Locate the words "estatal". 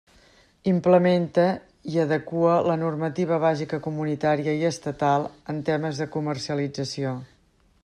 4.73-5.29